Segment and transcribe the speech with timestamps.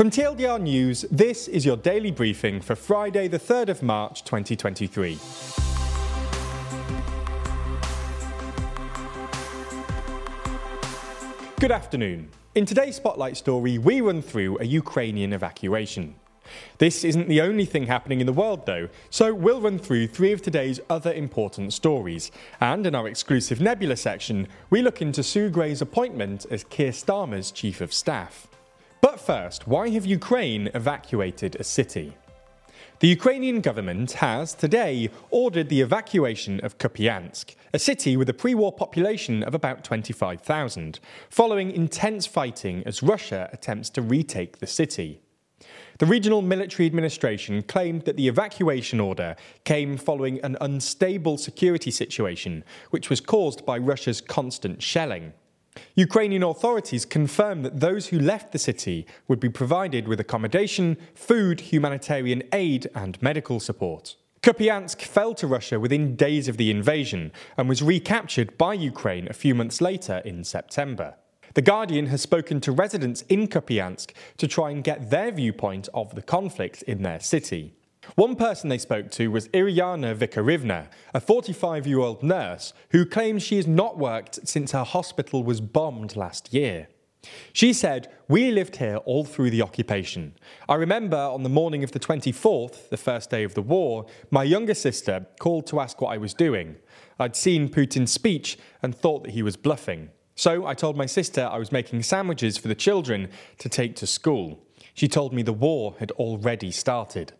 [0.00, 5.18] From TLDR News, this is your daily briefing for Friday, the 3rd of March 2023.
[11.60, 12.30] Good afternoon.
[12.54, 16.14] In today's Spotlight story, we run through a Ukrainian evacuation.
[16.78, 20.32] This isn't the only thing happening in the world, though, so we'll run through three
[20.32, 22.32] of today's other important stories.
[22.58, 27.50] And in our exclusive Nebula section, we look into Sue Gray's appointment as Keir Starmer's
[27.50, 28.49] Chief of Staff.
[29.00, 32.16] But first, why have Ukraine evacuated a city?
[33.00, 38.54] The Ukrainian government has today ordered the evacuation of Kupyansk, a city with a pre
[38.54, 41.00] war population of about 25,000,
[41.30, 45.22] following intense fighting as Russia attempts to retake the city.
[45.98, 52.64] The regional military administration claimed that the evacuation order came following an unstable security situation,
[52.90, 55.32] which was caused by Russia's constant shelling.
[55.94, 61.60] Ukrainian authorities confirmed that those who left the city would be provided with accommodation, food,
[61.60, 64.16] humanitarian aid, and medical support.
[64.42, 69.34] Kupyansk fell to Russia within days of the invasion and was recaptured by Ukraine a
[69.34, 71.16] few months later in September.
[71.54, 76.14] The Guardian has spoken to residents in Kupyansk to try and get their viewpoint of
[76.14, 77.74] the conflict in their city.
[78.16, 83.42] One person they spoke to was Iriana Vikarivna, a 45 year old nurse who claims
[83.42, 86.88] she has not worked since her hospital was bombed last year.
[87.52, 90.34] She said, We lived here all through the occupation.
[90.68, 94.42] I remember on the morning of the 24th, the first day of the war, my
[94.42, 96.76] younger sister called to ask what I was doing.
[97.18, 100.08] I'd seen Putin's speech and thought that he was bluffing.
[100.34, 104.06] So I told my sister I was making sandwiches for the children to take to
[104.06, 104.64] school.
[104.94, 107.34] She told me the war had already started.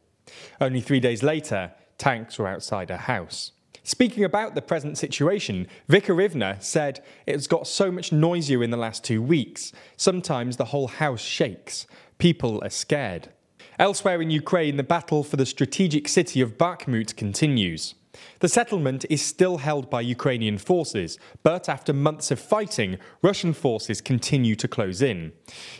[0.60, 3.52] Only three days later, tanks were outside her house.
[3.82, 9.02] Speaking about the present situation, Vikarivna said it's got so much noisier in the last
[9.04, 9.72] two weeks.
[9.96, 11.86] Sometimes the whole house shakes.
[12.18, 13.30] People are scared.
[13.78, 17.94] Elsewhere in Ukraine, the battle for the strategic city of Bakhmut continues.
[18.41, 24.00] The settlement is still held by Ukrainian forces, but after months of fighting, Russian forces
[24.00, 25.32] continue to close in.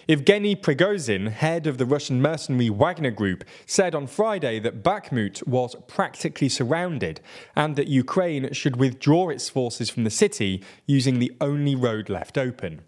[0.09, 5.75] Evgeny Prigozhin, head of the Russian mercenary Wagner Group, said on Friday that Bakhmut was
[5.89, 7.21] practically surrounded
[7.57, 12.39] and that Ukraine should withdraw its forces from the city using the only road left
[12.39, 12.83] open.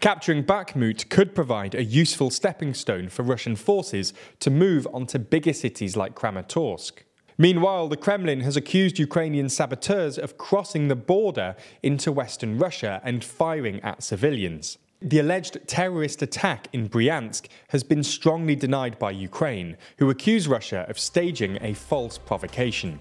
[0.00, 5.52] Capturing Bakhmut could provide a useful stepping stone for Russian forces to move onto bigger
[5.52, 7.02] cities like Kramatorsk.
[7.42, 13.24] Meanwhile, the Kremlin has accused Ukrainian saboteurs of crossing the border into Western Russia and
[13.24, 14.78] firing at civilians.
[15.00, 20.86] The alleged terrorist attack in Bryansk has been strongly denied by Ukraine, who accuse Russia
[20.88, 23.00] of staging a false provocation.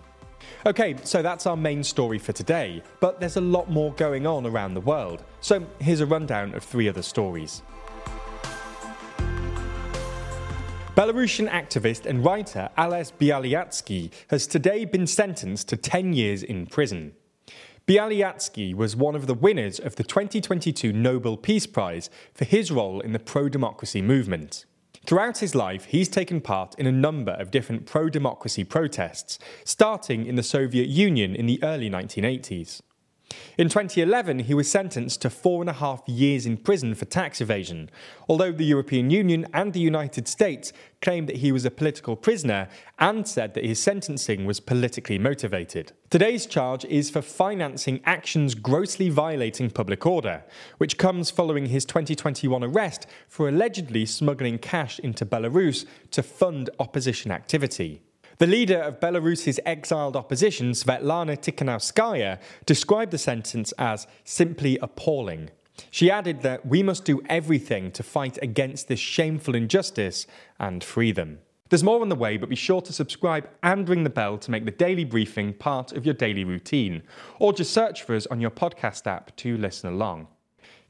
[0.65, 4.47] Okay, so that's our main story for today, but there's a lot more going on
[4.47, 5.23] around the world.
[5.41, 7.61] So here's a rundown of three other stories.
[11.01, 17.13] Belarusian activist and writer Ales Bialyatsky has today been sentenced to 10 years in prison.
[17.87, 22.99] Bialyatsky was one of the winners of the 2022 Nobel Peace Prize for his role
[22.99, 24.65] in the pro democracy movement.
[25.07, 30.27] Throughout his life, he's taken part in a number of different pro democracy protests, starting
[30.27, 32.79] in the Soviet Union in the early 1980s.
[33.57, 37.41] In 2011, he was sentenced to four and a half years in prison for tax
[37.41, 37.89] evasion,
[38.27, 42.67] although the European Union and the United States claimed that he was a political prisoner
[42.99, 45.91] and said that his sentencing was politically motivated.
[46.09, 50.43] Today's charge is for financing actions grossly violating public order,
[50.77, 57.31] which comes following his 2021 arrest for allegedly smuggling cash into Belarus to fund opposition
[57.31, 58.01] activity.
[58.37, 65.51] The leader of Belarus's exiled opposition, Svetlana Tikhanovskaya, described the sentence as simply appalling.
[65.89, 70.27] She added that we must do everything to fight against this shameful injustice
[70.59, 71.39] and free them.
[71.69, 74.51] There's more on the way, but be sure to subscribe and ring the bell to
[74.51, 77.03] make the daily briefing part of your daily routine,
[77.39, 80.27] or just search for us on your podcast app to listen along.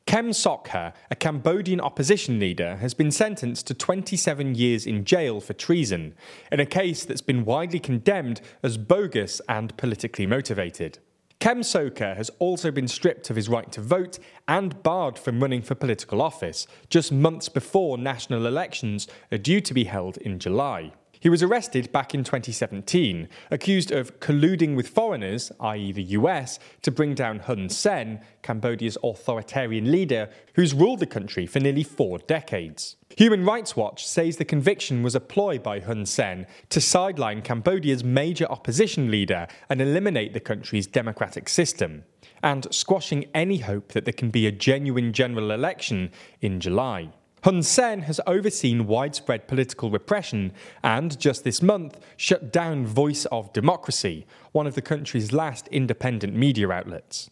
[0.06, 5.54] Kem Sokha, a Cambodian opposition leader, has been sentenced to 27 years in jail for
[5.54, 6.16] treason,
[6.52, 11.00] in a case that's been widely condemned as bogus and politically motivated.
[11.40, 15.62] Kem Sokha has also been stripped of his right to vote and barred from running
[15.62, 20.92] for political office, just months before national elections are due to be held in July.
[21.22, 26.90] He was arrested back in 2017, accused of colluding with foreigners, i.e., the US, to
[26.90, 32.96] bring down Hun Sen, Cambodia's authoritarian leader who's ruled the country for nearly four decades.
[33.18, 38.04] Human Rights Watch says the conviction was a ploy by Hun Sen to sideline Cambodia's
[38.04, 42.04] major opposition leader and eliminate the country's democratic system,
[42.42, 46.10] and squashing any hope that there can be a genuine general election
[46.42, 47.12] in July.
[47.44, 50.54] Hun Sen has overseen widespread political repression
[50.84, 56.36] and, just this month, shut down Voice of Democracy, one of the country's last independent
[56.36, 57.32] media outlets.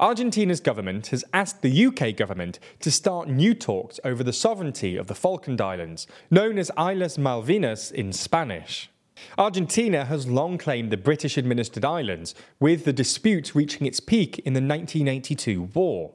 [0.00, 5.06] Argentina's government has asked the UK government to start new talks over the sovereignty of
[5.06, 8.90] the Falkland Islands, known as Islas Malvinas in Spanish.
[9.38, 14.54] Argentina has long claimed the British administered islands, with the dispute reaching its peak in
[14.54, 16.12] the 1982 war.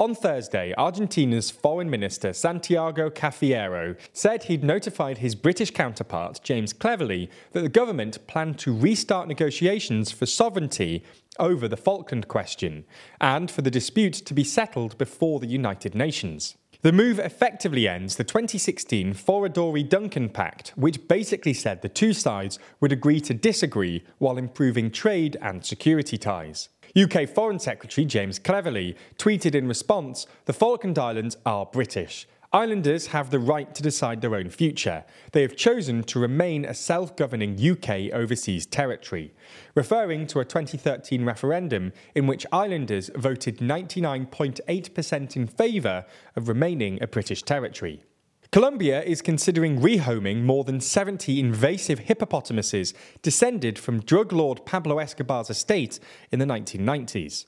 [0.00, 7.28] On Thursday, Argentina's Foreign Minister Santiago Cafiero said he'd notified his British counterpart, James Cleverly,
[7.52, 11.04] that the government planned to restart negotiations for sovereignty
[11.38, 12.86] over the Falkland question
[13.20, 16.56] and for the dispute to be settled before the United Nations.
[16.80, 22.58] The move effectively ends the 2016 Foradori Duncan Pact, which basically said the two sides
[22.80, 26.70] would agree to disagree while improving trade and security ties.
[26.96, 32.26] UK Foreign Secretary James Cleverly tweeted in response The Falkland Islands are British.
[32.52, 35.04] Islanders have the right to decide their own future.
[35.30, 39.32] They have chosen to remain a self governing UK overseas territory,
[39.76, 46.04] referring to a 2013 referendum in which islanders voted 99.8% in favour
[46.34, 48.02] of remaining a British territory.
[48.52, 52.92] Colombia is considering rehoming more than 70 invasive hippopotamuses
[53.22, 56.00] descended from drug lord Pablo Escobar's estate
[56.32, 57.46] in the 1990s.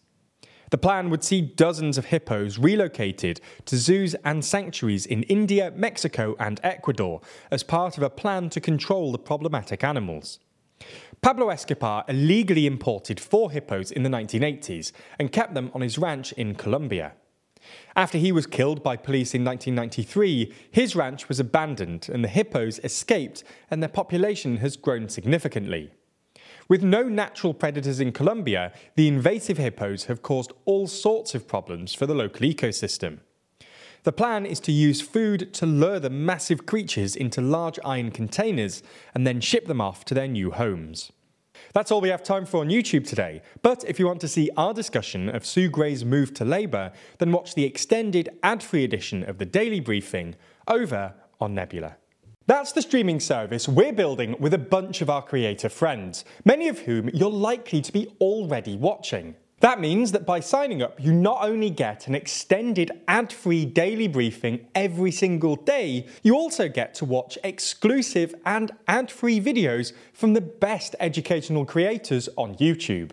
[0.71, 6.37] The plan would see dozens of hippos relocated to zoos and sanctuaries in India, Mexico,
[6.39, 7.21] and Ecuador
[7.51, 10.39] as part of a plan to control the problematic animals.
[11.21, 16.31] Pablo Escobar illegally imported four hippos in the 1980s and kept them on his ranch
[16.35, 17.15] in Colombia.
[17.95, 22.79] After he was killed by police in 1993, his ranch was abandoned and the hippos
[22.81, 25.93] escaped, and their population has grown significantly.
[26.69, 31.95] With no natural predators in Colombia, the invasive hippos have caused all sorts of problems
[31.95, 33.19] for the local ecosystem.
[34.05, 38.83] The plan is to use food to lure the massive creatures into large iron containers
[39.15, 41.13] and then ship them off to their new homes.
[41.73, 43.41] That's all we have time for on YouTube today.
[43.63, 47.33] But if you want to see our discussion of Sue Gray's move to Labour, then
[47.33, 50.35] watch the extended ad free edition of the Daily Briefing
[50.69, 51.97] over on Nebula.
[52.47, 56.81] That's the streaming service we're building with a bunch of our creator friends, many of
[56.81, 59.37] whom you're likely to be already watching.
[59.63, 64.09] That means that by signing up, you not only get an extended ad free daily
[64.09, 70.35] briefing every single day, you also get to watch exclusive and ad free videos from
[70.35, 73.13] the best educational creators on YouTube.